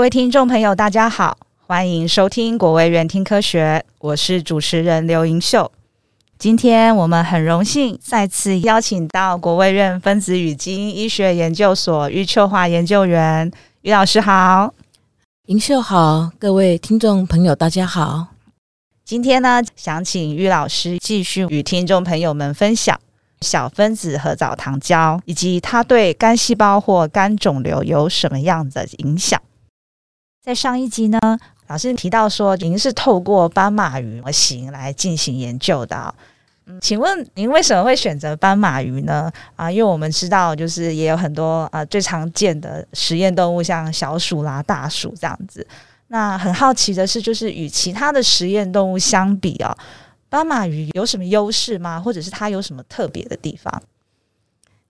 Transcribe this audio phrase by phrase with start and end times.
[0.00, 5.70] 各位听众朋友，大家好，欢迎收听国卫院听科学，我是主持人刘盈秀。
[6.38, 14.72] 今天我们很荣幸再次邀请到国卫院分子与基因医学研究所余秋华研究员，于老师好，
[15.48, 18.28] 盈秀好，各位听众朋友大家好。
[19.04, 22.98] 今天呢，想请于老师继续与听众朋友们分享
[23.42, 29.38] 小分子核藻糖胶以及它对肝细胞或肝肿瘤有什么样的影响。
[30.42, 31.18] 在上一集呢，
[31.66, 36.14] 老师提到说，您是透过斑马鱼模型来进行研究的。
[36.64, 39.30] 嗯，请问您为什么会选择斑马鱼呢？
[39.54, 45.66] 啊，因为我们知道，就是也有很多啊最常见的实验动物，像小鼠啦、大鼠这样子。
[46.08, 49.76] 那很好奇的是，就是与其他的实验动物相比啊，
[50.30, 52.00] 斑马鱼有什么优势吗？
[52.00, 53.82] 或者是它有什么特别的地方？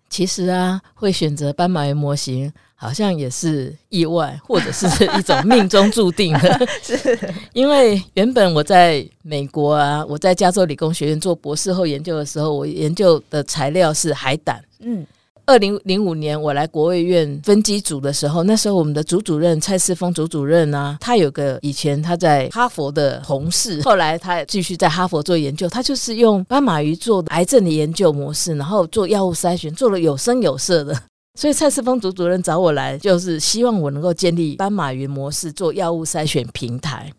[0.09, 4.87] 其实啊，会选择斑马鱼模型，好像也是意外，或者是
[5.19, 6.67] 一种命中注定的。
[6.83, 7.19] 是，
[7.53, 14.65] 因为原本我在美国啊，我在加州理工学院做博士后研究的时候，我研究的材料是海胆。
[14.81, 15.07] 嗯。
[15.47, 30.97] 二零零五年我来国卫院分机组的时候，那时候我们的组主任蔡世峰组主任啊，他有个以前他在哈佛的同事， 后来他也继续在哈佛做研究，他就是用斑马鱼做癌症的研究模式，然后做药物筛选，做了有声有色的。
[31.35, 37.11] 所以蔡世峰组主任找我来，就是希望我能够建立斑马云模式做药物筛选平台。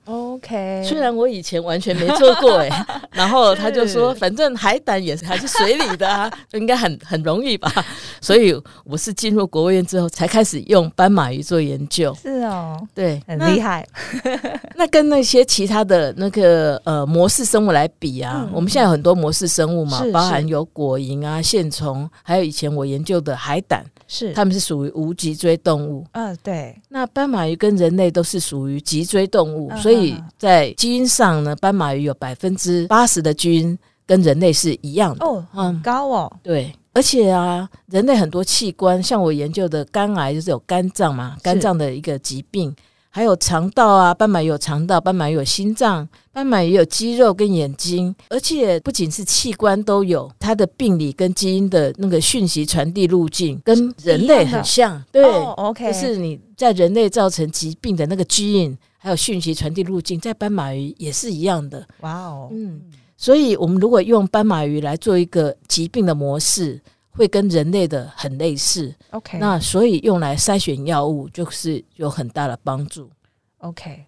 [0.43, 7.71] OK，虽然我以前完全没做过哎、欸， 然后他就说，反正海胆也是还是水里的啊， 应该很很容易吧。
[8.19, 8.53] 所以
[8.83, 12.15] 我是进入国务院之后才开始用斑马鱼做研究。
[12.21, 13.87] 是哦，对，很厉害。
[14.75, 23.85] 那跟那些其他的那个呃模式生物来比啊，嗯、我们现在有很多模式生物嘛，包含有果蝇啊、线虫，还有以前我研究的海胆。
[24.07, 26.05] 是，它们是属于无脊椎动物。
[26.11, 26.75] 嗯、呃，对。
[26.89, 35.25] 那斑马鱼跟人类都是属于脊椎动物，嗯、所以在基因上呢，斑马鱼有百分之八十的基因跟人类是一样的。
[35.25, 36.31] 哦，很高哦。
[36.41, 42.75] 对，而且啊，人类很多器官，像我研究的肝癌，就是有肝脏嘛，肝脏的一个疾病。
[43.13, 61.85] 还有肠道啊，斑马鱼有肠道，斑马鱼有心脏，斑马鱼有肌肉跟眼睛，而且不仅是器官都有，它的病理跟基因的那个讯息传递路径跟人类很像，对、oh，OK，就是你在人类造成疾病的那个基因，还有讯息传递路径，在斑马鱼也是一样的。
[62.01, 62.79] 哇哦，嗯，
[63.17, 66.79] 所以我们如果用斑马鱼来做一个疾病的模式。
[67.13, 73.09] 会跟人类的很类似，OK，那所以用来筛选药物就是有很大的帮助
[73.57, 74.05] ，OK。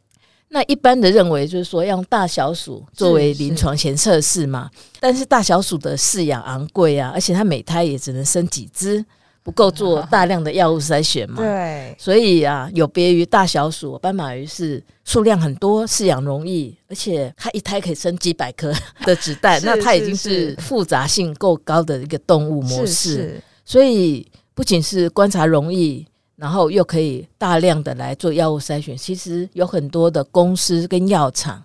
[0.48, 9.06] 那一般的认为就是说要用大小鼠作为临床前测试嘛，是是，但是大小鼠的饲养昂贵啊，而且它每胎也只能生几只。
[9.44, 11.38] 不够做 大量的药物筛选嘛？
[11.38, 18.74] 对，所以啊，有别于大小鼠，斑马鱼是数量很多，饲养容易，而且它一胎可以生几百颗
[19.06, 23.42] 的子弹，那它已经是复杂性够高的一个动物模式。
[23.66, 26.06] 所以不仅是观察容易，
[26.36, 28.96] 然后又可以大量的来做药物筛选。
[28.98, 31.62] 其实有很多的公司跟药厂，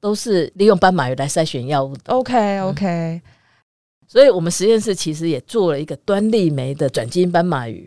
[0.00, 2.02] 都是利用斑马鱼来筛选药物的。
[2.06, 2.86] OK OK。
[2.86, 3.22] 嗯
[4.16, 7.86] 所以我们实验室其实也做了一个端粒酶的转基因斑马鱼，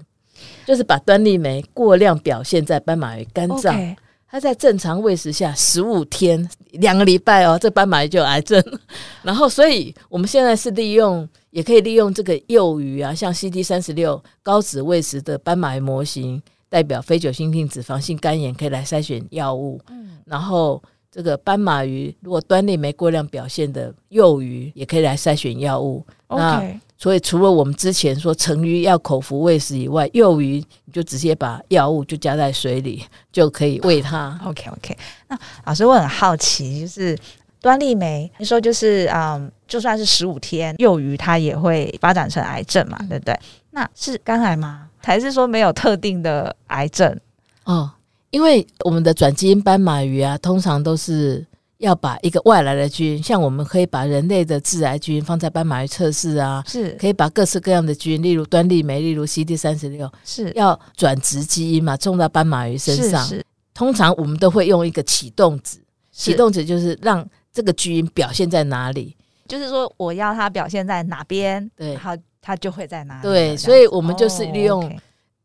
[0.63, 3.95] 就是把端粒酶过量表现在斑马鱼肝脏，Okay.
[4.29, 8.63] 它在正常喂食下十五天两个礼拜哦，这斑马鱼就有癌症。
[9.23, 19.81] 然后，所以我们现在是利用，也可以利用这个幼鱼啊，像 CD 三十六高脂喂食的斑马鱼模型，代表非酒精性脂肪性肝炎，可以来筛选药物。
[19.89, 20.79] 嗯，然后。
[21.11, 26.05] 这个斑马鱼如果端粒酶过量表现的幼鱼，也可以来筛选药物。
[26.29, 26.63] 那
[26.97, 34.39] 所以除了我们之前说成鱼要口服喂食以外，幼鱼你就直接把药物就加在水里就可以喂它。
[34.45, 34.97] OK OK。
[35.27, 37.17] 那老师我很好奇，就是
[37.61, 43.39] 端粒酶，你说就是嗯，就算是十五天幼鱼它也会发展成癌症嘛，嗯、对不对？
[43.71, 44.87] 那是肝癌吗？
[45.01, 47.17] 还是说没有特定的癌症？
[47.63, 47.91] 哦。
[48.31, 51.43] 因为我们的转基因斑马鱼啊，通常都是
[51.79, 56.91] 要把一个外来的菌，像我们可以把人类的致癌菌放在斑马鱼测试啊，是。
[56.99, 60.51] 可以把各式各样的菌，例如端粒酶，例如 CD 三十六，是。
[60.55, 63.23] 要转植基因嘛，种到斑马鱼身上。
[63.25, 63.45] 是是。
[63.73, 65.81] 通常我们都会用一个启动子，
[66.11, 69.15] 启动子就是让这个基因表现在哪里，
[69.47, 73.21] 就是说我要它表现在哪边，对，它它就会在哪里。
[73.23, 74.93] 对，所以我们就是利用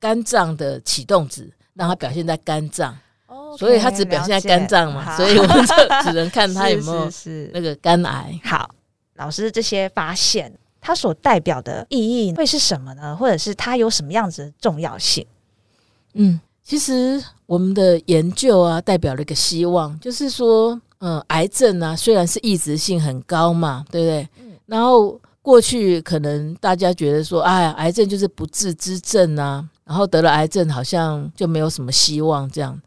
[0.00, 1.50] 肝脏的启动子。
[1.74, 2.96] 让它表现在肝脏，okay,
[3.58, 8.38] 所以它只表现在肝脏嘛，所以我们就只能看它有没有 是那个肝癌。
[8.44, 8.68] 好，
[9.16, 13.16] 老师这些发现，它所代表的意义会是什么呢？
[13.16, 15.26] 或者是它有什么样子的重要性？
[16.14, 24.28] 嗯，其实我们的研究啊，代表了一个希望，就是说，嗯，癌症啊，虽然是异质性很高嘛，对不对？
[24.38, 24.52] 嗯。
[24.66, 32.80] 然后过去可能大家觉得说，哎，癌症就是不治之症啊，然后得了癌症好像就没有什么希望这样。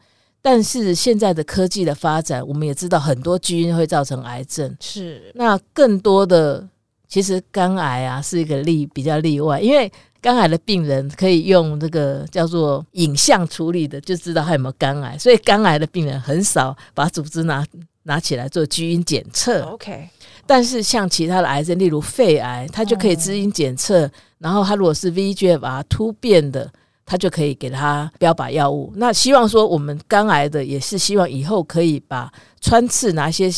[0.50, 4.74] 但是现在的科技的发展，我们也知道很多基因会造成癌症。
[4.80, 5.30] 是。
[5.36, 6.66] 那更多的，
[7.10, 9.92] 其实肝癌啊是一个例比较例外，因为。
[10.20, 15.16] 肝癌的病人可以用这个叫做影像处理的，就知道他有没有肝癌。
[15.18, 17.64] 所以肝癌的病人很少把组织拿
[18.04, 19.62] 拿起来做基因检测。
[19.62, 20.10] OK，
[20.46, 24.08] 但是像其他的癌症，例如肺癌，它就可以基因检测。
[24.08, 26.70] 嗯、然后它如果是 VEGF-R 突变的，
[27.08, 28.92] 它就可以给他标靶药物。
[28.98, 33.50] 那希望说我们肝癌的也是希望以后可以把穿刺拿一些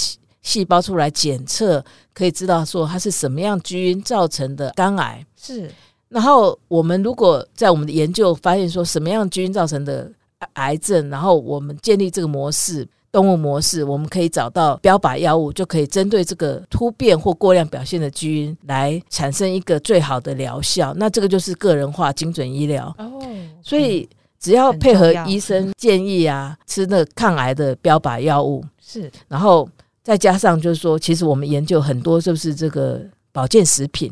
[0.44, 5.26] 细胞出来检测，可以知道说它是什么样基因造成的肝癌。
[5.36, 5.70] 是。
[6.10, 10.12] 然后我们如果在我们的研究发现说什么样基因造成的
[10.54, 20.94] 癌症，然后我们建立这个模式，动物模式，我们可以找到标靶药物，就可以针对这个突变或过量表现的基因来产生一个最好的疗效。
[20.96, 22.94] 那这个就是个人化精准医疗。
[22.98, 23.20] 哦，
[23.64, 24.08] 所以
[24.40, 29.68] 只要配合医生建议啊，吃那抗癌的标靶药物是，然后
[30.04, 33.02] 再加上就是说，其实我们研究很多就是这个
[33.32, 34.12] 保健食品。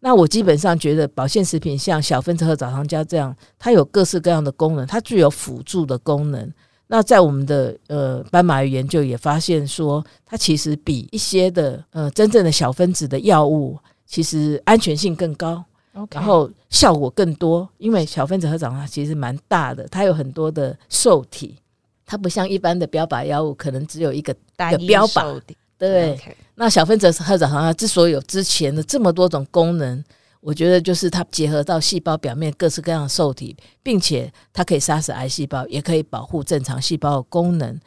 [0.00, 6.48] 那我基本上觉得保健食品像小分子和早糖胶这样，它有各式各样的功能，它具有辅助的功能。
[6.90, 15.62] 那在我们的呃斑马鱼研究也发现说，它其实比一些的呃真正的小分子的药物，其实安全性更高.
[16.10, 17.68] 然后效果更多。
[17.76, 21.56] 因为小分子核藻糖其实蛮大的，它有很多的受体，
[22.06, 25.40] 它不像一般的标靶药物，可能只有一个单一标靶。
[25.76, 26.18] 对.
[26.54, 30.02] 那小分子核藻糖它之所以有之前的这么多种功能，
[30.40, 37.78] 我觉得就是它结合到细胞表面各式各样的受体，并且它可以杀死癌细胞，也可以保护正常细胞的功能。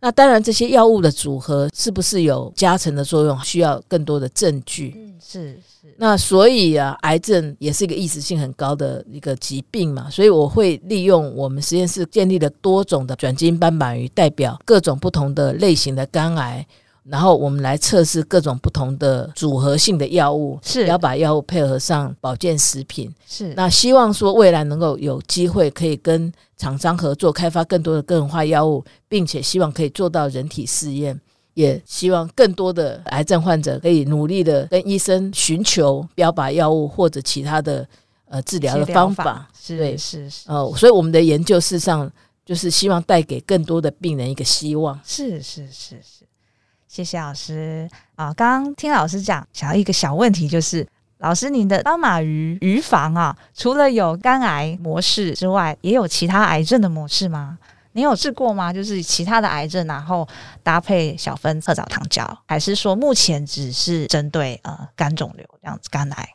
[0.00, 4.94] 那当然，这些药物的组合是不是有加成的作用，需要更多的证据。
[4.96, 5.92] 嗯，是是。
[5.96, 16.64] 那所以啊，癌症也是一个意识性很高的一个疾病嘛，所以我会利用我们实验室建立了多种的转基因斑马鱼，代表各种不同的类型的肝癌。
[17.10, 20.86] 然后我们来测试各种不同的组合性的药物，是。
[20.86, 23.54] 要把药物配合上保健食品，是。
[23.54, 31.18] 那希望说未来能够有机会可以跟厂商合作，开发更多的个人化药物，并且希望可以做到人体试验，
[31.54, 37.88] 也希望更多的癌症患者可以努力的跟医生寻求标靶药物或者其他的
[38.26, 39.50] 呃治疗的方法，法。
[39.58, 39.96] 是对。
[39.96, 40.50] 是是。
[40.50, 42.10] 哦、呃，所以我们的研究事实上
[42.44, 46.27] 就是希望带给更多的病人一个希望，是是是是。
[46.88, 47.86] 谢谢老师
[48.16, 48.32] 啊！
[48.32, 50.84] 刚刚听老师讲，想要一个小问题，就是
[51.18, 57.58] 老师，您的斑马鱼鱼房啊，除了有肝癌模式之外，也有其他癌症的模式吗？
[57.92, 58.72] 你有治过吗？
[58.72, 60.26] 就是其他的癌症，然后
[60.62, 66.28] 搭配小分子褐藻糖胶，还是说目前只是针对呃肝肿瘤这样子肝癌？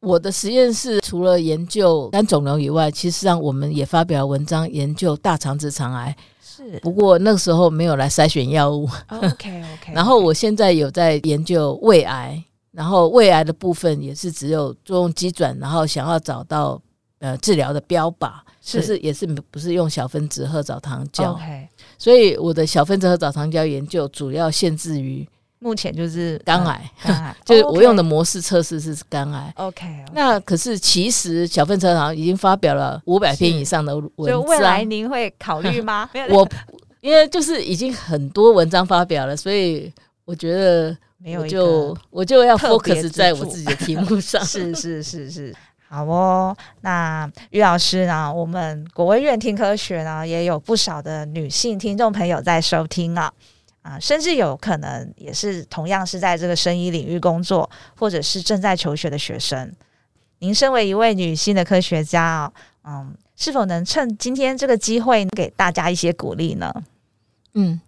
[0.00, 6.16] 我的实验室除了研究肝肿瘤以外，其实上我们也发表文章研究大肠直肠癌。
[6.58, 8.88] 是，不过那个时候没有来筛选药物。
[9.08, 9.92] Oh, OK OK。
[9.94, 16.82] 然后我现在有在研究胃癌，然后胃癌的部分也是只有作用机转，然后想要找到
[17.20, 21.34] 呃治疗的标靶，是，是也是不是用小分子和藻糖胶。
[21.34, 21.68] OK。
[21.96, 25.24] 所以我的小分子和藻糖胶研究主要限制于。
[25.60, 29.52] 目前就是肝癌，肝癌 就是我用的模式测试是肝癌。
[29.56, 30.04] OK，, okay.
[30.12, 34.42] 那可是其实小分子褐藻糖已经发表了五百篇以上的文章。
[34.44, 36.08] 未来您会考虑吗？
[36.30, 36.48] 我
[37.00, 39.92] 因为就是已经很多文章发表了，所以
[40.24, 44.42] 我觉得没有就我就要 focus 在我自己的题目上。
[44.46, 45.54] 是是是是，
[45.88, 46.56] 好哦。
[46.82, 48.32] 那于老师呢？
[48.32, 53.32] 我们国卫院听科学呢，也有不少的女性听众朋友在收听啊。
[53.88, 59.72] 啊，甚至有可能也是同样是在这个生医领域工作，或者是正在求学的学生。
[60.40, 62.52] 您身为一位女性的科学家啊，
[62.84, 66.70] 嗯，是否能趁今天这个机会给大家一些鼓励呢？
[67.54, 67.80] 嗯，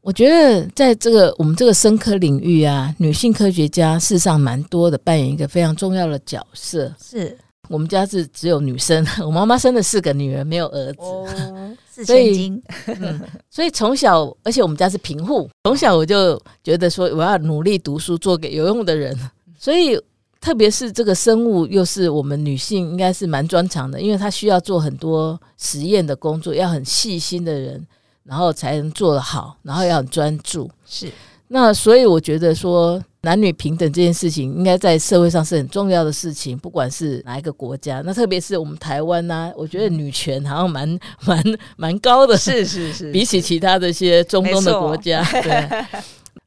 [0.00, 6.90] 我觉得在这个我们这个生科领域啊，女性科学家事实上蛮多的，扮演一个非常重要的角色。
[6.98, 7.36] 是。
[7.68, 11.26] 我们家是只有女生， 我妈妈生了四个女儿，没有儿子，哦、
[11.88, 12.62] 四千金。
[13.00, 19.16] 嗯，所以从小，而且我们家是贫户，从小我就觉得说我要努力读书，做给有用的人。
[19.56, 19.98] 所以，
[20.40, 27.86] 特别是这个生物，又是我们女性应该是蛮专长的，因为她需要做很多实验的工作，要很细心的人，
[28.24, 30.68] 然后才能做得好，然后要很专注。
[30.84, 31.10] 是，
[31.48, 33.02] 那所以我觉得说。
[33.24, 38.02] 男女平等这件事情，应该在社会上是很重要的事情，不管是哪一个国家。
[38.04, 41.42] 那特别是我们台湾呢、啊，我觉得女权好像蛮蛮
[41.76, 45.86] 蛮高的，是是是，比起其他的一些中东的国家， 对。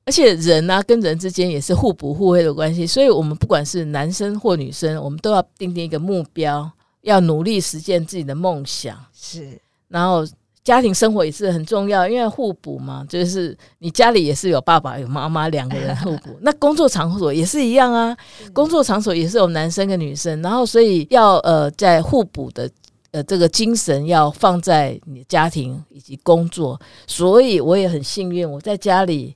[0.06, 6.70] 而且人呢、啊，跟人之间也是互补互惠的关系，所以我们不管是男生或女生，我们都要定定一个目标，
[7.04, 8.98] 要努力实现自己的梦想。
[9.14, 10.26] 是，然后。
[10.66, 16.36] 家庭生活也是很重要，因为互补嘛，就是你家里也是有爸爸有妈妈两个人互补。
[16.42, 18.18] 那工作场所也是一样啊，
[18.52, 22.70] 工作场所也是有男生跟女生，然后所以要呃在互补的
[23.12, 26.82] 呃这个精神要放在你的家庭以及工作。
[27.06, 29.36] 所以我也很幸运，我在家里。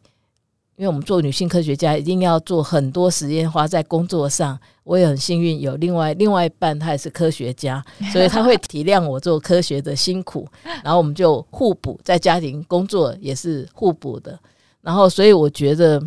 [0.79, 4.57] 因为我们做女性科学家，一定要做很多时间花在工作上。
[4.86, 7.83] 我也很幸运，有另外另外一半，他也是科学家，
[8.13, 10.48] 所以他会体谅我做科学的辛苦，
[10.81, 14.39] 然后我们就互补，在家庭工作也是互补的。
[14.79, 16.01] 然后，所以我觉得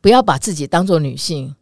[0.00, 1.52] 不要把自己当做女性，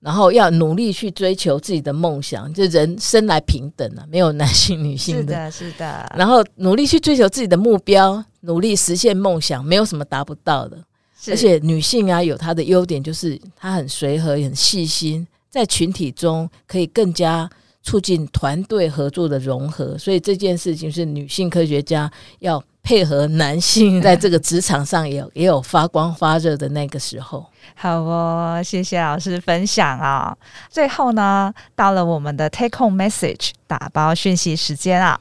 [0.00, 2.50] 然后要努力去追求自己的梦想。
[2.54, 6.12] 就人生来平等啊，没有男性 女性的，是的，是的。
[6.16, 10.82] 然后努力去追求自己的目标，努力实现梦想，没有什么达不到的。
[11.28, 17.48] 而且女性啊，有她的优点，就是她很随和、很细心，在群体中可以更加
[17.82, 19.96] 促进团队合作的融合。
[19.96, 27.44] 所以这件事情是女性科学家要配合男性，在这个职场上也有也有发光发热的那个时候。
[27.74, 30.38] 好哦，谢谢老师分享啊、哦！
[30.70, 35.18] 最后呢，到了我们的 Take Home Message 打包讯息时间啊！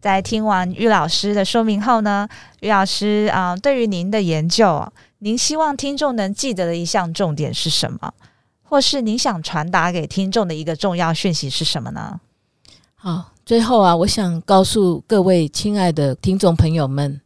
[0.00, 2.26] 在听完于老师的说明后呢，
[2.60, 4.90] 于老师啊、呃，对于您的研究。
[5.24, 8.12] 您希望听众能记得的一项重点是什么？
[8.60, 12.20] 或是您想传达给听众的一个重要讯息是什么呢？
[12.96, 17.20] 好，最后啊，我想告诉各位亲爱的听众朋友们，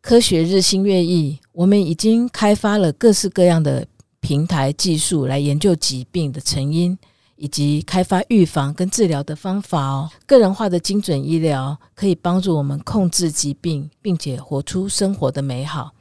[0.00, 3.86] 科学日新月异，我们已经开发了各式各样的
[4.18, 6.98] 平台技术来研究疾病的成因，
[7.36, 10.10] 以及开发预防跟治疗的方法哦。
[10.26, 15.92] 个人化的精准医疗可以帮助我们控制疾病，并且活出生活的美好。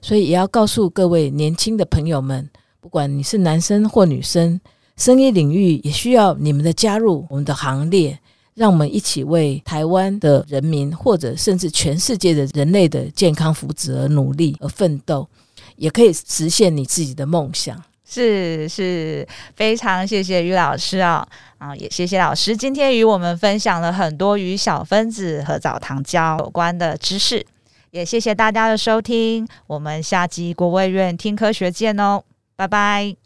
[0.00, 2.48] 所以也要告诉各位年轻的朋友们，
[2.80, 4.60] 不管你是男生或女生，
[4.96, 8.18] 生医领域也需要你们的加入，我们的行列，
[8.54, 15.28] 让我们一起为台湾的人民，或者甚至全世界的人类的健康福祉而努力而奋斗，
[15.76, 17.80] 也可以实现你自己的梦想。
[18.10, 21.28] 是是，非常谢谢于老师啊
[21.58, 27.44] 啊，也谢谢老师今天与我们分享了很多与小分子和藻糖胶有关的知识。
[27.90, 32.22] 也谢谢大家的收听，我们下集国卫院听科学见哦，
[32.56, 33.16] 拜拜，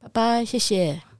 [0.00, 1.11] 拜拜，谢谢。